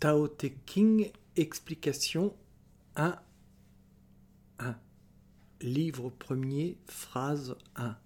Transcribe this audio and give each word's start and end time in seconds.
Tao 0.00 0.28
Te 0.28 0.46
King, 0.64 1.10
explication 1.36 2.34
1. 2.96 3.18
1. 4.58 4.78
Livre 5.60 6.08
premier, 6.08 6.78
phrase 6.86 7.54
1. 7.76 7.98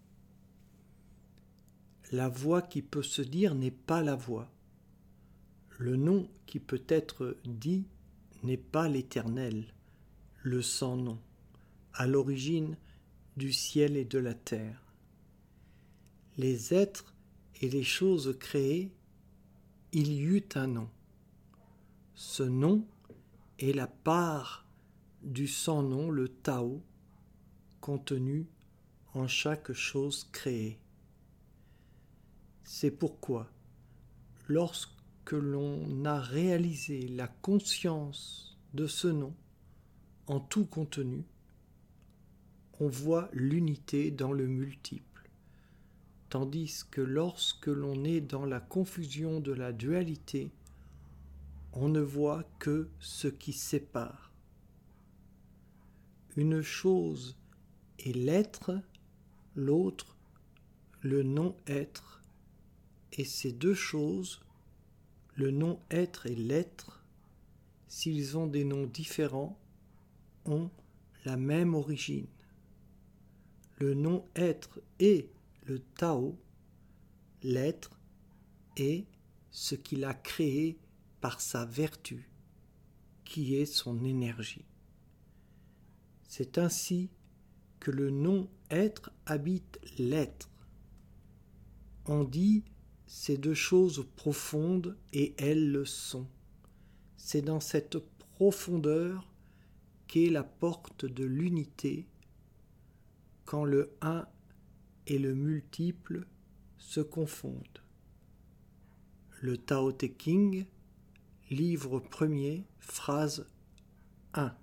La 2.11 2.29
voix 2.29 2.63
qui 2.63 2.83
peut 2.83 3.05
se 3.05 3.23
dire 3.23 3.55
n'est 3.55 3.71
pas 3.71 4.03
la 4.03 4.17
voix. 4.17 4.51
Le 5.79 5.95
nom 5.95 6.29
qui 6.47 6.59
peut 6.59 6.83
être 6.89 7.37
dit 7.45 7.87
n'est 8.43 8.57
pas 8.57 8.89
l'éternel, 8.89 9.73
le 10.43 10.63
sans 10.63 10.97
nom, 10.97 11.21
à 11.93 12.09
l'origine 12.09 12.77
du 13.37 13.53
ciel 13.53 13.97
et 13.97 14.05
de 14.05 14.19
la 14.19 14.35
terre. 14.35 14.83
Les 16.39 16.75
êtres 16.75 17.15
et 17.61 17.71
les 17.71 17.85
choses 17.85 18.37
créées, 18.41 18.91
il 19.93 20.11
y 20.11 20.23
eut 20.23 20.49
un 20.57 20.67
nom. 20.67 20.89
Ce 22.15 22.45
nom 22.45 22.87
est 23.59 23.73
la 23.73 23.89
part 23.89 24.65
du 25.23 25.49
sans-nom, 25.49 26.11
le 26.11 26.29
Tao, 26.29 26.81
contenu 27.81 28.47
en 29.15 29.27
chaque 29.27 29.73
chose 29.73 30.29
créée. 30.31 30.79
C'est 32.63 32.93
pourquoi, 32.93 33.51
lorsque 34.47 35.33
l'on 35.33 36.05
a 36.05 36.21
réalisé 36.21 37.09
la 37.09 37.27
conscience 37.27 38.59
de 38.75 38.87
ce 38.87 39.09
nom 39.09 39.35
en 40.29 40.39
tout 40.39 40.67
contenu, 40.67 41.25
on 42.79 42.87
voit 42.87 43.29
l'unité 43.33 44.13
dans 44.13 44.33
le 44.33 44.47
multiple, 44.47 45.29
tandis 46.29 46.85
que 46.93 47.01
lorsque 47.01 47.67
l'on 47.67 48.05
est 48.05 48.21
dans 48.21 48.47
la 48.47 48.61
confusion 48.61 49.41
de 49.41 49.53
la 49.53 49.73
dualité, 49.73 50.53
on 51.77 51.89
ne 51.89 52.01
voit 52.01 52.45
que 52.61 52.89
ce 53.01 53.27
qui 53.27 53.53
sépare. 53.53 54.33
Une 56.37 56.63
chose 56.63 57.37
est 57.99 58.15
l'être, 58.15 58.81
l'autre 59.57 60.17
le 61.01 61.23
non-être, 61.23 62.25
et 63.13 63.25
ces 63.25 63.53
deux 63.53 63.75
choses, 63.75 64.41
le 65.35 65.51
non-être 65.51 66.27
et 66.27 66.35
l'être, 66.35 67.05
s'ils 67.89 68.39
ont 68.39 68.47
des 68.47 68.65
noms 68.65 68.87
différents, 68.87 69.59
ont 70.47 70.71
la 71.27 71.37
même 71.37 71.75
origine. 71.75 72.27
Le 73.79 73.95
non-être 73.95 74.81
est 74.99 75.29
le 75.65 75.81
Tao, 75.81 76.39
l'être 77.43 78.01
est 78.77 79.05
ce 79.51 79.75
qu'il 79.75 80.05
a 80.05 80.15
créé 80.15 80.79
par 81.25 81.41
sa 81.41 81.65
vertu, 81.65 82.29
qui 83.25 83.55
est 83.55 83.65
son 83.65 84.05
énergie. 84.05 84.67
C'est 86.29 86.59
ainsi 86.59 87.09
que 87.81 87.91
le 87.91 88.11
non-être 88.11 89.11
habite 89.25 89.81
l'être. 89.97 90.51
On 92.05 92.25
dit 92.25 92.63
ces 93.07 93.39
deux 93.39 93.55
choses 93.55 94.07
profondes 94.17 94.99
et 95.15 95.35
elles 95.39 95.73
le 95.73 95.87
sont. 95.87 96.29
C'est 97.17 97.41
dans 97.41 97.61
cette 97.61 97.97
profondeur 98.37 99.33
qu'est 100.07 100.29
la 100.29 100.45
porte 100.45 101.07
de 101.07 101.25
l'unité 101.25 102.07
quand 103.47 103.65
le 103.65 103.97
un 104.03 104.27
et 105.07 105.19
le 105.19 105.35
multiple 105.35 106.27
se 106.77 107.01
confondent. 107.01 107.83
Le 109.41 109.57
Tao 109.57 109.91
Te 109.91 110.05
King 110.05 110.67
Livre 111.51 112.01
premier, 112.01 112.65
phrase 112.79 113.47
1. 114.33 114.55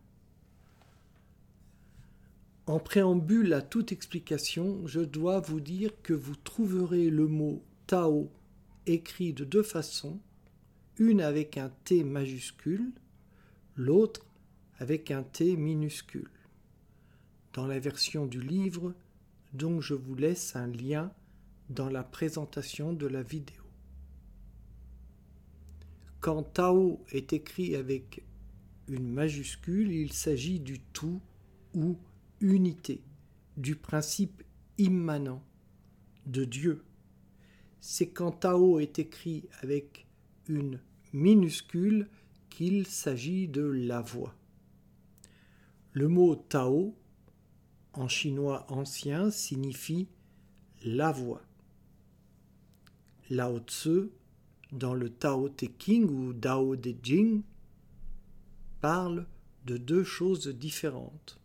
En 2.66 2.80
préambule 2.80 3.54
à 3.54 3.62
toute 3.62 3.92
explication, 3.92 4.88
je 4.88 5.02
dois 5.02 5.42
vous 5.42 5.60
dire 5.60 5.92
que 6.02 6.14
vous 6.14 6.36
trouverez 6.36 7.12
le 7.12 7.28
mot 7.28 7.64
Tao 7.86 8.32
écrit 8.88 9.32
de 9.32 9.44
deux 9.44 9.62
façons, 9.62 10.20
une 10.98 11.22
avec 11.22 11.56
un 11.56 11.70
T 11.84 12.04
majuscule, 12.04 12.92
l'autre 13.76 14.26
avec 14.80 15.12
un 15.12 15.22
T 15.22 15.56
minuscule. 15.56 16.32
Dans 17.54 17.68
la 17.68 17.78
version 17.78 18.26
du 18.26 18.42
livre, 18.42 18.96
dont 19.54 19.82
je 19.82 19.94
vous 19.94 20.16
laisse 20.16 20.56
un 20.56 20.68
lien 20.68 21.12
dans 21.70 21.90
la 21.90 22.04
présentation 22.04 22.92
de 22.92 23.06
la 23.06 23.22
vidéo. 23.22 23.61
Quand 26.22 26.44
Tao 26.44 27.04
est 27.12 27.34
écrit 27.34 27.76
avec 27.76 28.24
une 28.88 29.12
majuscule, 29.12 29.92
il 29.92 30.14
s'agit 30.14 30.60
du 30.60 30.80
tout 30.80 31.20
ou 31.74 31.98
unité, 32.42 33.02
du 33.58 33.76
principe 33.76 34.44
immanent 34.78 35.44
de 36.28 36.46
Dieu. 36.46 36.86
C'est 37.80 38.10
quand 38.10 38.34
Tao 38.34 38.80
est 38.80 39.00
écrit 39.00 39.50
avec 39.64 40.06
une 40.48 40.80
minuscule 41.12 42.08
qu'il 42.52 42.86
s'agit 42.86 43.48
de 43.48 43.64
la 43.64 44.02
voix. 44.02 44.36
Le 45.92 46.08
mot 46.08 46.36
Tao, 46.36 46.96
en 47.94 48.08
chinois 48.08 48.72
ancien, 48.72 49.32
signifie 49.32 50.08
la 50.84 51.12
voix. 51.12 51.42
Lao 53.32 53.58
Tzu 53.62 54.12
dans 54.72 54.94
le 54.94 55.10
Tao 55.10 55.50
Te 55.50 55.66
King 55.66 56.10
ou 56.10 56.34
Dao 56.34 56.76
De 56.76 56.96
Jing 57.04 57.42
parle 58.80 59.28
de 59.66 59.78
deux 59.78 60.04
choses 60.04 60.48
différentes. 60.48 61.40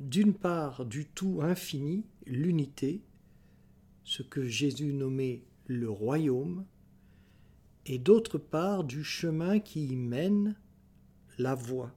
D'une 0.00 0.34
part, 0.34 0.84
du 0.84 1.06
tout 1.06 1.40
infini, 1.42 2.04
l'unité, 2.26 3.02
ce 4.04 4.22
que 4.22 4.46
Jésus 4.46 4.92
nommait 4.92 5.44
le 5.66 5.88
royaume, 5.88 6.64
et 7.86 7.98
d'autre 7.98 8.38
part, 8.38 8.84
du 8.84 9.04
chemin 9.04 9.58
qui 9.60 9.86
y 9.86 9.96
mène, 9.96 10.56
la 11.38 11.54
voie. 11.54 11.94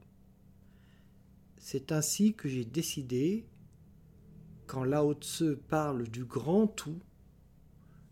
C'est 1.58 1.92
ainsi 1.92 2.34
que 2.34 2.47
j'ai 2.47 2.66
décidé, 2.66 3.46
quand 4.68 4.84
Lao 4.84 5.13
Tse 5.13 5.58
parle 5.68 6.08
du 6.08 6.25
grand 6.25 6.68
tout, 6.68 7.00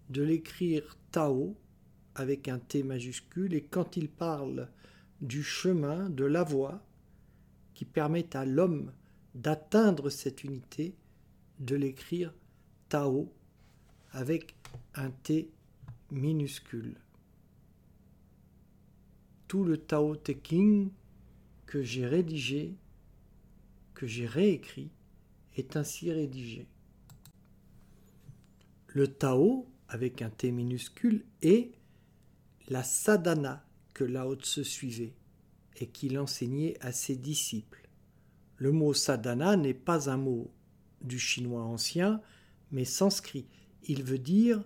de 0.10 0.22
l'écrire 0.22 0.98
Tao 1.12 1.56
avec 2.16 2.48
un 2.48 2.60
T 2.60 2.84
majuscule, 2.84 3.54
et 3.54 3.64
quand 3.64 3.98
il 3.98 4.10
parle 4.10 4.70
du 5.22 5.44
chemin, 5.44 6.10
de 6.10 6.26
la 6.26 6.44
voie, 6.44 6.84
qui 7.74 7.86
permet 7.86 8.36
à 8.36 8.46
l'homme 8.46 8.92
d'atteindre 9.36 10.10
cette 10.10 10.44
unité, 10.44 10.96
de 11.60 11.76
l'écrire 11.76 12.34
Tao 12.90 13.32
avec 14.12 14.56
un 14.96 15.12
T 15.12 15.50
minuscule. 16.12 16.96
Tout 19.48 19.64
le 19.64 19.78
Tao 19.78 20.16
Te 20.16 20.32
King 20.32 20.92
que 21.66 21.82
j'ai 21.82 22.06
rédigé, 22.06 22.76
que 23.94 24.08
j'ai 24.08 24.26
réécrit, 24.26 24.92
est 25.56 25.78
ainsi 25.78 26.12
rédigé. 26.12 26.68
Le 28.88 29.08
Tao, 29.08 29.68
avec 29.88 30.22
un 30.22 30.30
T 30.30 30.52
minuscule, 30.52 31.24
est 31.42 31.72
la 32.70 32.84
sadhana 32.84 33.66
que 33.94 34.04
Lao 34.04 34.36
Tse 34.36 34.64
suivait 34.64 35.14
et 35.80 35.88
qu'il 35.88 36.18
enseignait 36.20 36.78
à 36.82 36.92
ses 36.92 37.16
disciples. 37.16 37.88
Le 38.58 38.72
mot 38.72 38.94
sadhana 38.94 39.56
n'est 39.58 39.74
pas 39.74 40.10
un 40.10 40.18
mot 40.18 40.52
du 41.02 41.18
chinois 41.18 41.64
ancien, 41.64 42.22
mais 42.72 42.86
sanskrit. 42.86 43.48
Il 43.88 44.04
veut 44.04 44.20
dire, 44.20 44.64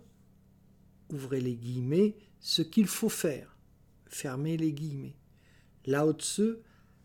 ouvrez 1.10 1.42
les 1.42 1.56
guillemets, 1.56 2.16
ce 2.40 2.62
qu'il 2.62 2.88
faut 2.88 3.10
faire, 3.10 3.56
fermez 4.08 4.58
les 4.58 4.74
guillemets. 4.74 5.16
Lao 5.86 6.14
Tse 6.14 6.60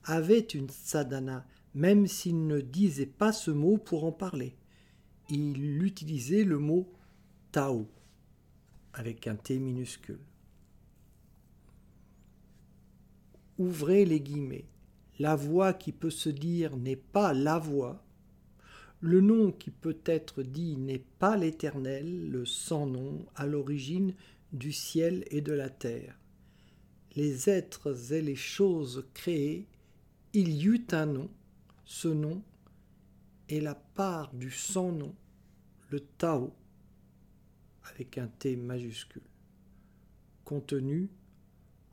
avait 0.04 0.40
une 0.40 0.70
sadhana, 0.70 1.46
même 1.74 2.06
s'il 2.06 2.46
ne 2.46 2.60
disait 2.60 3.06
pas 3.06 3.32
ce 3.32 3.50
mot 3.50 3.76
pour 3.76 4.04
en 4.04 4.12
parler. 4.12 4.56
Il 5.28 5.82
utilisait 5.82 6.44
le 6.44 6.58
mot 6.58 6.92
Tao, 7.52 7.88
avec 8.92 9.26
un 9.26 9.36
T 9.36 9.58
minuscule. 9.58 10.18
Ouvrez 13.60 14.06
les 14.06 14.20
guillemets. 14.20 14.64
La 15.18 15.36
voix 15.36 15.74
qui 15.74 15.92
peut 15.92 16.10
se 16.10 16.30
dire 16.30 16.78
n'est 16.78 16.96
pas 16.96 17.34
la 17.34 17.58
voix. 17.58 18.02
Le 19.02 19.20
nom 19.20 19.52
qui 19.52 19.70
peut 19.70 20.00
être 20.06 20.42
dit 20.42 20.76
n'est 20.78 21.04
pas 21.18 21.36
l'Éternel, 21.36 22.30
le 22.30 22.46
sans 22.46 22.86
nom, 22.86 23.26
à 23.36 23.46
l'origine 23.46 24.14
du 24.54 24.72
ciel 24.72 25.24
et 25.30 25.42
de 25.42 25.52
la 25.52 25.68
terre. 25.68 26.18
Les 27.16 27.50
êtres 27.50 28.12
et 28.12 28.22
les 28.22 28.36
choses 28.36 29.04
créées, 29.12 29.66
il 30.32 30.48
y 30.48 30.64
eut 30.64 30.86
un 30.92 31.06
nom, 31.06 31.28
ce 31.84 32.08
nom 32.08 32.42
est 33.50 33.60
la 33.60 33.74
part 33.74 34.32
du 34.32 34.50
sans 34.50 34.90
nom, 34.90 35.14
le 35.90 36.00
Tao, 36.00 36.54
avec 37.90 38.16
un 38.16 38.28
T 38.28 38.56
majuscule, 38.56 39.22
contenu 40.44 41.10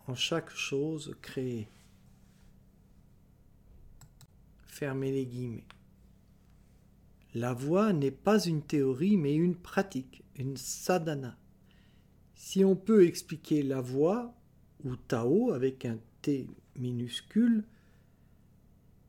en 0.07 0.15
chaque 0.15 0.51
chose 0.51 1.15
créée. 1.21 1.68
Fermez 4.65 5.12
les 5.12 5.25
guillemets. 5.25 5.68
La 7.33 7.54
voix 7.54 7.92
n'est 7.94 8.12
pas 8.12 8.44
une 8.45 8.62
théorie 8.62 9.18
mais 9.18 9.36
une 9.36 9.56
pratique, 9.56 10.24
une 10.36 10.56
sadhana. 10.56 11.38
Si 12.36 12.63
on 12.63 12.75
peut 12.75 13.06
expliquer 13.06 13.63
la 13.63 13.81
voix, 13.81 14.33
ou 14.83 14.95
Tao 14.95 15.51
avec 15.51 15.86
un 15.86 15.98
T 16.21 16.48
minuscule, 16.75 17.65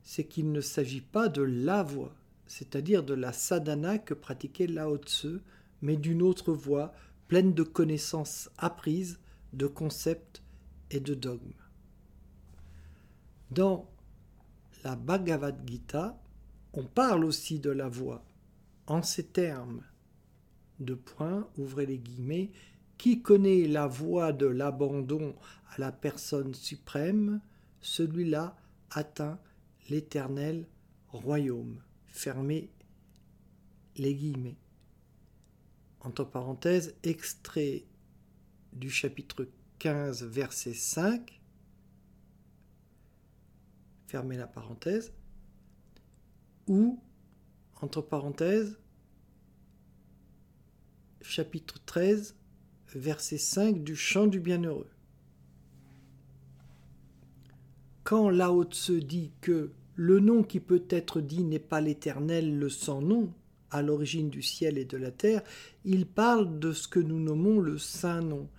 c'est 0.03 0.25
qu'il 0.25 0.51
ne 0.51 0.61
s'agit 0.61 1.01
pas 1.01 1.29
de 1.29 1.43
la 1.43 1.83
voix, 1.83 2.15
c'est-à-dire 2.45 3.03
de 3.03 3.13
la 3.13 3.31
sadhana 3.31 3.99
que 3.99 4.15
pratiquait 4.15 4.67
Lao 4.67 4.97
Tse, 4.97 5.39
mais 5.81 5.95
d'une 5.95 6.21
autre 6.21 6.51
voie 6.51 6.93
pleine 7.27 7.53
de 7.53 7.63
connaissances 7.63 8.49
apprises, 8.57 9.19
de 9.53 9.67
concepts 9.67 10.41
et 10.91 10.99
de 10.99 11.13
dogmes. 11.13 11.53
Dans 13.51 13.89
la 14.83 14.95
Bhagavad 14.95 15.67
Gita, 15.67 16.21
on 16.73 16.83
parle 16.83 17.25
aussi 17.25 17.59
de 17.59 17.71
la 17.71 17.89
voix, 17.89 18.23
en 18.87 19.01
ces 19.01 19.25
termes. 19.25 19.83
De 20.79 20.93
points, 20.93 21.47
ouvrez 21.57 21.85
les 21.85 21.97
guillemets, 21.97 22.51
qui 22.97 23.21
connaît 23.21 23.67
la 23.67 23.87
voie 23.87 24.33
de 24.33 24.45
l'abandon 24.45 25.35
à 25.71 25.79
la 25.79 25.91
personne 25.91 26.53
suprême, 26.53 27.41
celui-là 27.81 28.55
atteint 28.91 29.39
l'éternel 29.89 30.67
royaume. 31.07 31.81
Fermez 32.07 32.69
les 33.95 34.13
guillemets. 34.13 34.57
Entre 36.01 36.23
parenthèses, 36.23 36.95
extrait 37.03 37.85
du 38.73 38.89
chapitre 38.89 39.47
15, 39.79 40.23
verset 40.23 40.73
5. 40.73 41.41
Fermez 44.07 44.37
la 44.37 44.47
parenthèse. 44.47 45.13
Ou, 46.67 46.99
entre 47.81 48.01
parenthèses, 48.01 48.77
chapitre 51.21 51.79
13, 51.85 52.35
verset 52.93 53.37
5 53.37 53.83
du 53.83 53.95
chant 53.95 54.27
du 54.27 54.39
bienheureux. 54.39 54.89
Quand 58.03 58.29
Lao 58.29 58.69
se 58.71 58.93
dit 58.93 59.31
que 59.41 59.71
le 59.95 60.19
nom 60.19 60.43
qui 60.43 60.59
peut 60.59 60.85
être 60.89 61.21
dit 61.21 61.43
n'est 61.43 61.59
pas 61.59 61.81
l'éternel, 61.81 62.57
le 62.57 62.69
sans 62.69 63.01
nom, 63.01 63.31
à 63.71 63.81
l'origine 63.81 64.29
du 64.29 64.41
ciel 64.41 64.77
et 64.77 64.85
de 64.85 64.97
la 64.97 65.11
terre, 65.11 65.43
il 65.85 66.05
parle 66.05 66.59
de 66.59 66.73
ce 66.73 66.87
que 66.87 66.99
nous 66.99 67.19
nommons 67.19 67.59
le 67.59 67.77
saint 67.77 68.21
nom, 68.21 68.49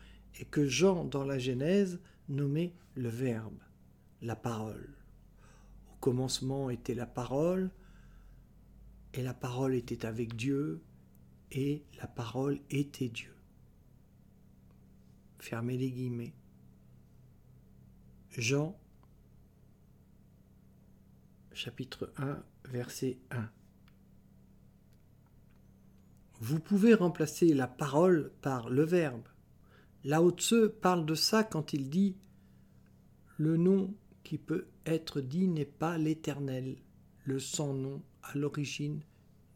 et 0.41 0.47
que 0.47 0.67
Jean, 0.67 1.05
dans 1.05 1.25
la 1.25 1.39
Genèse, 1.39 2.01
nommait 2.31 2.73
le 2.95 3.11
Verbe, 3.11 3.61
la 4.23 4.35
parole. 4.35 4.97
Au 5.93 5.97
commencement 6.01 6.71
était 6.71 6.95
la 6.95 7.07
parole, 7.07 7.71
et 9.13 9.23
la 9.23 9.35
parole 9.35 9.75
était 9.75 10.07
avec 10.07 10.35
Dieu, 10.35 10.83
et 11.53 11.85
la 11.99 12.07
parole 12.07 12.59
était 12.71 13.11
Dieu. 13.11 13.35
Fermez 15.39 15.77
les 15.77 15.91
guillemets. 15.91 16.35
Jean 18.31 18.79
chapitre 21.53 22.13
1 22.17 22.43
verset 22.65 23.19
1. 23.31 23.51
Vous 26.41 26.61
pouvez 26.61 26.95
remplacer 26.95 27.53
la 27.53 27.67
parole 27.67 28.33
par 28.41 28.71
le 28.71 28.85
verbe. 28.85 29.29
Lao 30.03 30.31
Tse 30.31 30.71
parle 30.81 31.05
de 31.05 31.15
ça 31.15 31.45
quand 31.45 31.75
il 31.75 31.91
dit 31.91 32.17
Le 33.37 33.59
nom 33.59 33.93
qui 34.25 34.39
peut 34.39 34.67
être 34.87 35.21
dit 35.21 35.47
n'est 35.47 35.67
pas 35.67 35.99
l'éternel, 35.99 36.77
le 37.25 37.39
sans 37.39 37.75
nom 37.75 38.01
à 38.23 38.37
l'origine 38.39 39.01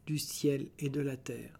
du 0.05 0.19
ciel 0.19 0.69
et 0.77 0.89
de 0.89 1.01
la 1.01 1.17
terre. 1.17 1.59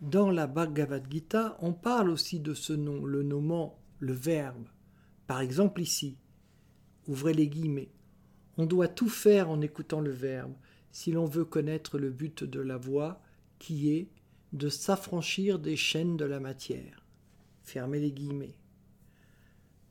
Dans 0.00 0.30
la 0.30 0.46
Bhagavad 0.46 1.06
Gita, 1.10 1.58
on 1.60 1.74
parle 1.74 2.08
aussi 2.08 2.40
de 2.40 2.54
ce 2.54 2.72
nom, 2.72 3.04
le 3.04 3.22
nommant 3.22 3.78
le 3.98 4.14
verbe. 4.14 4.68
Par 5.26 5.40
exemple 5.40 5.82
ici, 5.82 6.16
ouvrez 7.08 7.34
les 7.34 7.48
guillemets. 7.48 7.90
On 8.56 8.64
doit 8.64 8.88
tout 8.88 9.10
faire 9.10 9.50
en 9.50 9.60
écoutant 9.60 10.00
le 10.00 10.12
verbe 10.12 10.54
si 10.92 11.12
l'on 11.12 11.26
veut 11.26 11.44
connaître 11.44 11.98
le 11.98 12.08
but 12.08 12.42
de 12.42 12.60
la 12.60 12.78
voix 12.78 13.20
qui 13.58 13.90
est 13.92 14.08
de 14.54 14.70
s'affranchir 14.70 15.58
des 15.58 15.76
chaînes 15.76 16.16
de 16.16 16.24
la 16.24 16.40
matière. 16.40 17.04
Fermez 17.68 18.00
les 18.00 18.12
guillemets. 18.12 18.54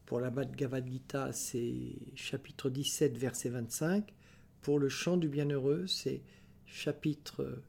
Pour 0.07 0.19
la 0.19 0.31
Bhagavad 0.31 0.89
Gita, 0.89 1.31
c'est 1.31 1.95
chapitre 2.15 2.71
17, 2.71 3.15
verset 3.15 3.50
25. 3.50 4.15
Pour 4.62 4.79
le 4.79 4.89
chant 4.89 5.15
du 5.15 5.29
bienheureux, 5.29 5.85
c'est 5.85 6.24
chapitre 6.65 7.62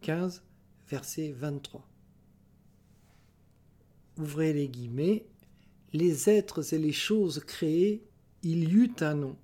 15, 0.00 0.42
verset 0.88 1.30
23. 1.30 1.88
Ouvrez 4.18 4.52
les 4.54 4.66
guillemets. 4.66 5.24
Les 5.92 6.28
êtres 6.28 6.74
et 6.74 6.78
les 6.78 6.90
choses 6.90 7.38
créées, 7.38 8.02
il 8.42 8.68
y 8.68 8.74
eut 8.74 8.96
un 9.02 9.14
nom. 9.14 9.36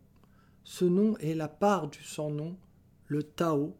Ce 0.64 0.84
nom 0.84 1.16
est 1.18 1.34
la 1.34 1.46
part 1.46 1.88
du 1.88 2.02
sans 2.02 2.30
nom, 2.30 2.58
le 3.06 3.22
Tao, 3.22 3.76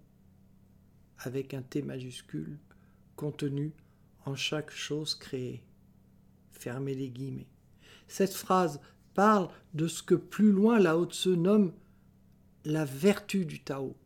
avec 1.19 1.55
un 1.55 1.63
T 1.63 1.83
majuscule, 1.83 2.61
contenu 3.17 3.73
en 4.27 4.37
chaque 4.37 4.71
chose 4.71 5.17
créée. 5.17 5.65
Fermez 6.61 6.95
les 6.95 7.09
guillemets. 7.09 7.49
Cette 8.07 8.35
phrase 8.35 8.81
parle 9.15 9.49
de 9.73 9.89
ce 9.89 10.03
que 10.03 10.15
plus 10.15 10.53
loin 10.53 10.79
la 10.79 10.99
haute 10.99 11.15
se 11.15 11.31
nomme 11.31 11.73
la 12.67 12.85
vertu 12.85 13.47
du 13.47 13.61
Tao 13.61 13.97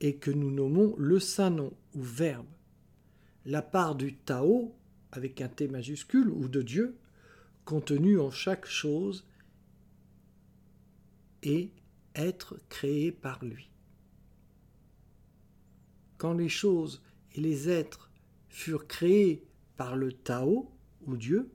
et 0.00 0.16
que 0.16 0.32
nous 0.32 0.50
nommons 0.50 0.96
le 0.98 1.20
saint 1.20 1.50
nom 1.50 1.72
ou 1.94 2.02
verbe. 2.02 2.48
La 3.46 3.62
part 3.62 3.94
du 3.94 4.16
Tao, 4.16 4.74
avec 5.12 5.40
un 5.40 5.48
T 5.48 5.68
majuscule, 5.68 6.28
ou 6.28 6.48
de 6.48 6.60
Dieu, 6.60 6.98
contenu 7.64 8.18
en 8.18 8.32
chaque 8.32 8.66
chose, 8.66 9.24
et 11.44 11.70
être 12.16 12.58
créé 12.68 13.12
par 13.12 13.44
lui. 13.44 13.70
Quand 16.18 16.32
les 16.32 16.48
choses 16.48 17.00
et 17.34 17.40
les 17.40 17.68
êtres 17.68 18.10
furent 18.48 18.88
créés 18.88 19.46
par 19.76 19.94
le 19.94 20.12
Tao, 20.12 20.73
Dieu, 21.08 21.50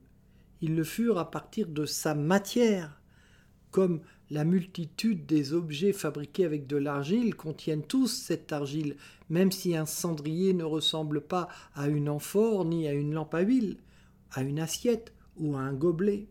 ils 0.60 0.74
le 0.74 0.84
furent 0.84 1.18
à 1.18 1.30
partir 1.30 1.68
de 1.68 1.84
sa 1.86 2.14
matière, 2.14 3.00
comme 3.70 4.00
la 4.30 4.44
multitude 4.44 5.26
des 5.26 5.52
objets 5.52 5.92
fabriqués 5.92 6.44
avec 6.44 6.66
de 6.66 6.76
l'argile 6.76 7.34
contiennent 7.34 7.82
tous 7.82 8.08
cette 8.08 8.52
argile, 8.52 8.96
même 9.28 9.50
si 9.50 9.76
un 9.76 9.86
cendrier 9.86 10.54
ne 10.54 10.64
ressemble 10.64 11.20
pas 11.20 11.48
à 11.74 11.88
une 11.88 12.08
amphore 12.08 12.64
ni 12.64 12.86
à 12.86 12.92
une 12.92 13.12
lampe 13.12 13.34
à 13.34 13.40
huile, 13.40 13.78
à 14.32 14.42
une 14.42 14.60
assiette 14.60 15.12
ou 15.36 15.56
à 15.56 15.60
un 15.60 15.72
gobelet. 15.72 16.28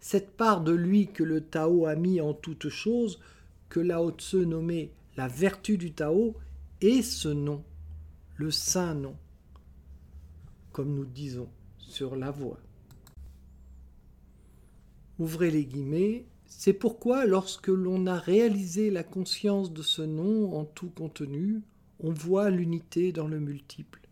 Cette 0.00 0.36
part 0.36 0.62
de 0.62 0.72
lui 0.72 1.08
que 1.08 1.24
le 1.24 1.40
Tao 1.40 1.86
a 1.86 1.96
mis 1.96 2.20
en 2.20 2.32
toute 2.32 2.68
chose, 2.68 3.20
que 3.68 3.80
Lao 3.80 4.10
Tse 4.12 4.34
nommait 4.34 4.92
la 5.16 5.28
vertu 5.28 5.76
du 5.76 5.92
Tao, 5.92 6.34
est 6.80 7.02
ce 7.02 7.28
nom, 7.28 7.64
le 8.36 8.50
saint 8.50 8.94
nom, 8.94 9.16
comme 10.72 10.94
nous 10.94 11.06
disons 11.06 11.48
sur 11.88 12.16
la 12.16 12.30
voie. 12.30 12.58
Ouvrez 15.18 15.50
les 15.50 15.64
guillemets, 15.64 16.26
c'est 16.46 16.74
pourquoi 16.74 17.24
lorsque 17.24 17.68
l'on 17.68 18.06
a 18.06 18.18
réalisé 18.18 18.90
la 18.90 19.02
conscience 19.02 19.72
de 19.72 19.82
ce 19.82 20.02
nom 20.02 20.56
en 20.56 20.64
tout 20.64 20.90
contenu, 20.90 21.62
on 22.00 22.12
voit 22.12 22.50
l'unité 22.50 23.12
dans 23.12 23.26
le 23.26 23.40
multiple, 23.40 24.02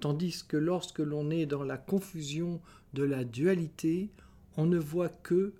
tandis 0.00 0.44
que 0.46 0.56
lorsque 0.56 0.98
l'on 0.98 1.30
est 1.30 1.46
dans 1.46 1.64
la 1.64 1.78
confusion 1.78 2.60
de 2.92 3.02
la 3.02 3.24
dualité, 3.24 4.10
on 4.56 4.66
ne 4.66 4.78
voit 4.78 5.08
que 5.08 5.54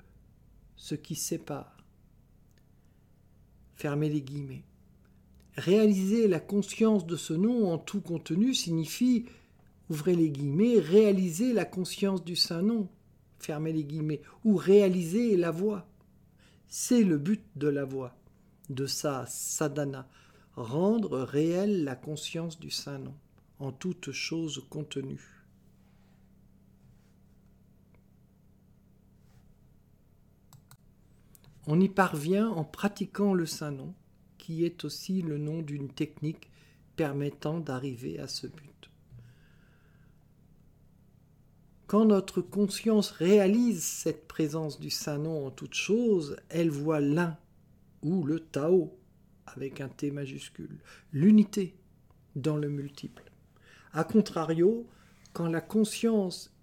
ce 0.77 0.95
qui 0.95 1.15
sépare. 1.15 1.77
Fermez 3.75 4.11
les 4.11 4.21
guillemets. 4.21 4.65
Réaliser 5.57 6.29
la 6.29 6.41
conscience 6.41 7.07
de 7.07 7.17
ce 7.17 7.33
nom 7.33 7.73
en 7.73 7.79
tout 7.79 8.01
contenu 8.01 8.55
signifie, 8.55 9.27
ouvrez 9.91 10.15
les 10.15 10.31
guillemets, 10.31 10.79
réaliser 10.79 11.53
la 11.53 11.65
conscience 11.65 12.25
du 12.25 12.37
saint 12.37 12.63
nom, 12.63 12.89
fermez 13.39 13.73
les 13.73 13.85
guillemets, 13.85 14.23
ou 14.45 14.57
réaliser 14.57 15.37
la 15.37 15.51
voix. 15.51 15.87
C'est 16.69 17.05
le 17.05 17.19
but 17.19 17.45
de 17.57 17.69
la 17.69 17.85
voix, 17.85 18.17
de 18.71 18.87
sa 18.87 19.27
sadhana, 19.27 20.09
rendre 20.57 21.21
réelle 21.21 21.85
la 21.85 21.97
conscience 21.97 22.59
du 22.59 22.71
saint 22.71 22.99
nom, 22.99 23.15
en 23.59 23.73
toute 23.73 24.13
chose 24.13 24.65
contenue. 24.71 25.43
On 31.67 31.81
y 31.81 31.89
parvient 31.89 32.49
en 32.49 32.65
pratiquant 32.65 33.35
le 33.35 33.47
saint 33.47 33.71
nom, 33.71 33.95
qui 34.37 34.65
est 34.65 34.85
aussi 34.85 35.23
le 35.23 35.39
nom 35.39 35.63
d'une 35.63 35.89
technique 35.89 36.51
permettant 36.97 37.61
d'arriver 37.61 38.19
à 38.19 38.27
ce 38.27 38.49
but. 38.49 38.92
Quand 41.87 42.05
notre 42.05 42.41
conscience 42.41 43.11
réalise 43.11 43.83
cette 43.83 44.27
présence 44.27 44.81
du 44.81 44.91
Saint-Nom 44.91 45.47
en 45.47 45.51
toute 45.51 45.75
chose, 45.75 46.37
elle 46.49 46.71
voit 46.71 47.01
l'un, 47.01 47.37
ou 48.03 48.25
le 48.25 48.41
Tao, 48.41 48.97
avec 49.47 49.81
un 49.81 49.89
T 49.89 50.11
majuscule, 50.11 50.79
l'unité 51.13 51.77
dans 52.35 52.57
le 52.57 52.69
multiple. 52.69 53.31
A 53.93 54.05
contrario, 54.05 54.87
quand 55.33 55.49
la 55.49 55.61
conscience 55.61 56.55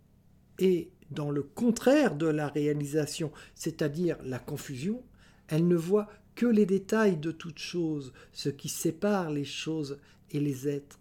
est 0.58 0.90
dans 1.12 1.32
le 1.32 1.44
contraire 1.44 2.16
de 2.16 2.28
la 2.28 2.48
réalisation, 2.48 3.32
c'est-à-dire 3.56 4.18
la 4.24 4.40
confusion, 4.40 5.04
elle 5.48 5.68
ne 5.68 5.76
voit 5.76 6.08
que 6.36 6.46
les 6.46 6.66
détails 6.66 7.18
de 7.18 7.32
toute 7.32 7.60
chose, 7.60 8.14
ce 8.32 8.50
qui 8.50 8.70
sépare 8.70 9.30
les 9.30 9.46
choses 9.46 10.00
et 10.32 10.40
les 10.40 10.68
êtres. 10.68 11.00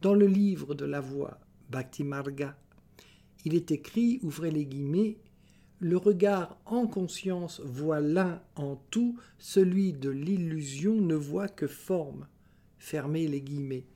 Dans 0.00 0.14
le 0.14 0.26
livre 0.26 0.74
de 0.74 0.84
la 0.84 1.00
voix, 1.00 1.38
Bhakti 1.70 2.04
Marga, 2.04 2.56
il 3.44 3.54
est 3.54 3.70
écrit, 3.70 4.20
ouvrez 4.22 4.50
les 4.50 4.66
guillemets, 4.66 5.18
le 5.80 5.96
regard 5.96 6.58
en 6.66 6.88
conscience 6.88 7.60
voit 7.60 8.00
l'un 8.00 8.42
en 8.56 8.76
tout, 8.90 9.18
celui 9.38 9.92
de 9.92 10.10
l'illusion 10.10 10.94
ne 10.94 11.14
voit 11.14 11.48
que 11.48 11.68
forme. 11.68 12.26
Fermez 12.78 13.28
les 13.28 13.40
guillemets. 13.40 13.86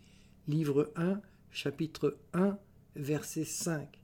Livre 0.47 0.93
1, 0.95 1.21
chapitre 1.51 2.19
1, 2.35 2.57
verset 2.95 3.45
5. 3.45 4.01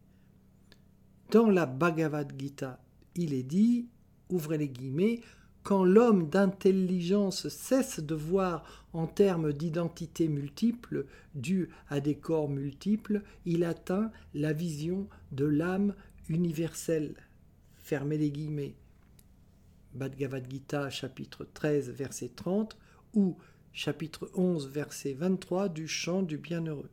Dans 1.31 1.51
la 1.51 1.67
Bhagavad 1.67 2.33
Gita, 2.37 2.83
il 3.15 3.33
est 3.33 3.45
dit, 3.45 3.89
ouvrez 4.29 4.59
les 4.59 4.69
guillemets, 4.69 5.21
quand 5.69 5.85
l'homme 5.85 6.31
d'intelligence 6.31 7.49
cesse 7.49 8.01
de 8.01 8.15
voir 8.15 8.87
en 8.95 9.07
termes 9.07 9.53
d'identité 9.53 10.27
multiple, 10.27 11.05
due 11.35 11.69
à 11.91 12.01
des 12.01 12.15
corps 12.15 12.49
multiples, 12.49 13.23
il 13.45 13.65
atteint 13.65 14.11
la 14.33 14.55
vision 14.55 15.07
de 15.31 15.45
l'âme 15.45 15.95
universelle. 16.31 17.17
Fermez 17.75 18.17
les 18.17 18.31
guillemets. 18.31 18.77
Bhagavad 19.93 20.51
Gita, 20.51 20.89
chapitre 20.89 21.47
13, 21.53 21.91
verset 21.91 22.31
30, 22.35 22.79
ou 23.13 23.37
chapitre 23.75 24.31
11, 24.37 24.71
verset 24.71 25.13
23 25.13 25.69
du 25.69 25.87
chant 25.87 26.23
du 26.23 26.39
bienheureux. 26.39 26.89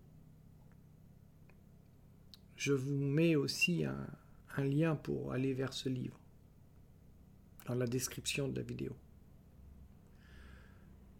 Je 2.57 2.73
vous 2.73 2.97
mets 2.97 3.37
aussi 3.37 3.85
un, 3.85 4.05
un 4.57 4.65
lien 4.65 4.97
pour 4.97 5.31
aller 5.31 5.53
vers 5.53 5.71
ce 5.71 5.87
livre 5.87 6.19
dans 7.65 7.75
la 7.75 7.87
description 7.87 8.47
de 8.47 8.55
la 8.55 8.61
vidéo. 8.61 8.95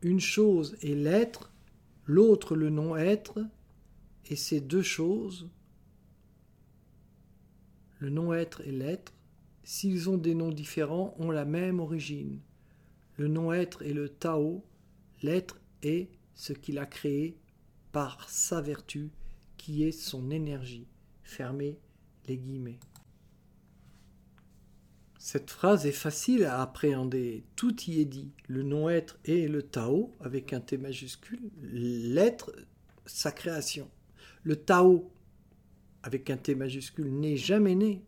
Une 0.02 0.20
chose 0.20 0.78
est 0.82 0.96
l'être, 0.96 1.52
l'autre 2.06 2.56
le 2.56 2.70
non-être, 2.70 3.44
et 4.28 4.36
ces 4.36 4.62
deux 4.62 4.82
choses, 4.82 5.50
le 8.00 8.10
non-être 8.10 8.62
et 8.62 8.72
l'être, 8.72 9.14
s'ils 9.64 10.10
ont 10.10 10.18
des 10.18 10.36
noms 10.36 10.52
différents, 10.52 11.16
ont 11.18 11.32
la 11.32 11.46
même 11.46 11.80
origine. 11.80 12.40
Le 13.18 13.28
non-être 13.28 13.82
est 13.82 13.94
le 13.94 14.10
Tao, 14.10 14.64
l'être 15.24 15.60
est 15.82 16.10
ce 16.36 16.54
qu'il 16.54 16.78
a 16.78 16.86
créé 16.86 17.38
par 17.92 18.30
sa 18.30 18.62
vertu, 18.62 19.10
qui 19.58 19.84
est 19.84 19.92
son 19.92 20.30
énergie. 20.30 20.88
Fermez 21.24 21.80
les 22.28 22.38
guillemets. 22.38 22.80
Cette 25.28 25.50
phrase 25.50 25.88
est 25.88 25.92
facile 25.92 26.46
à 26.46 26.62
appréhender. 26.62 27.46
Tout 27.56 27.76
y 27.86 28.00
est 28.00 28.06
dit. 28.06 28.30
Le 28.48 28.62
non-être 28.62 29.18
est 29.26 29.48
le 29.48 29.64
Tao, 29.64 30.14
avec 30.20 30.54
un 30.54 30.60
T 30.60 30.78
majuscule. 30.78 31.50
L'être, 31.64 32.52
sa 33.08 33.32
création. 33.32 33.90
Le 34.44 34.56
Tao, 34.56 35.12
avec 36.04 36.30
un 36.30 36.38
T 36.38 36.54
majuscule, 36.54 37.12
n'est 37.12 37.38
jamais 37.38 37.74
né. 37.74 38.04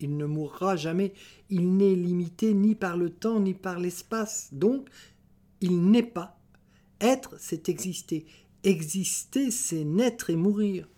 Il 0.00 0.16
ne 0.16 0.24
mourra 0.24 0.76
jamais. 0.76 1.12
Il 1.50 1.76
n'est 1.76 1.94
limité 1.94 2.54
ni 2.54 2.74
par 2.74 2.96
le 2.96 3.10
temps 3.10 3.38
ni 3.38 3.52
par 3.52 3.78
l'espace. 3.78 4.48
Donc, 4.52 4.88
il 5.60 5.90
n'est 5.90 6.02
pas. 6.02 6.40
Être, 7.02 7.34
c'est 7.38 7.68
exister. 7.68 8.24
Exister, 8.64 9.50
c'est 9.50 9.84
naître 9.84 10.30
et 10.30 10.36
mourir. 10.36 10.88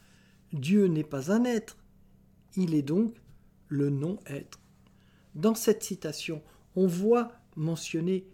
Dieu 0.53 0.87
n'est 0.87 1.03
pas 1.03 1.33
un 1.33 1.45
être. 1.45 1.79
Il 2.57 2.77
est 2.77 2.83
donc 2.83 3.17
le 3.67 3.91
non-être. 3.91 4.61
Dans 5.35 5.55
cette 5.55 5.83
citation, 5.83 6.43
on 6.77 6.87
voit 6.87 7.33
mentionner 7.57 8.27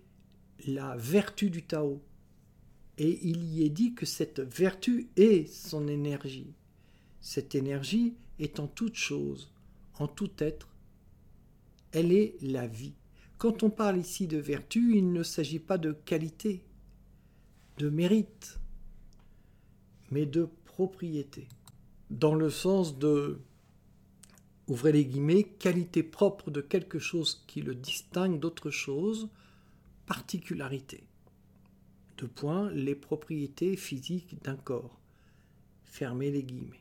la 0.66 0.96
vertu 0.96 1.50
du 1.50 1.62
Tao. 1.62 2.02
Et 2.98 3.18
il 3.26 3.42
y 3.44 3.64
est 3.64 3.70
dit 3.70 3.94
que 3.94 4.04
cette 4.04 4.40
vertu 4.40 5.08
est 5.16 5.50
son 5.50 5.88
énergie. 5.88 6.52
Cette 7.20 7.54
énergie 7.54 8.14
est 8.38 8.60
en 8.60 8.66
toute 8.66 8.96
chose, 8.96 9.52
en 9.98 10.06
tout 10.06 10.30
être. 10.38 10.68
Elle 11.92 12.12
est 12.12 12.36
la 12.42 12.66
vie. 12.66 12.94
Quand 13.38 13.62
on 13.62 13.70
parle 13.70 13.98
ici 13.98 14.26
de 14.26 14.36
vertu, 14.36 14.96
il 14.96 15.12
ne 15.12 15.22
s'agit 15.22 15.58
pas 15.58 15.78
de 15.78 15.92
qualité, 15.92 16.62
de 17.78 17.88
mérite, 17.88 18.60
mais 20.10 20.26
de 20.26 20.48
propriété. 20.66 21.48
Dans 22.10 22.34
le 22.34 22.50
sens 22.50 22.98
de 22.98 23.40
ouvrez 24.70 24.92
les 24.92 25.04
guillemets, 25.04 25.42
qualité 25.42 26.04
propre 26.04 26.52
de 26.52 26.60
quelque 26.60 27.00
chose 27.00 27.44
qui 27.48 27.60
le 27.60 27.74
distingue 27.74 28.38
d'autre 28.38 28.70
chose, 28.70 29.28
particularité. 30.06 31.02
Deux 32.18 32.28
points, 32.28 32.70
les 32.70 32.94
propriétés 32.94 33.76
physiques 33.76 34.40
d'un 34.44 34.56
corps. 34.56 35.00
Fermez 35.84 36.30
les 36.30 36.44
guillemets. 36.44 36.79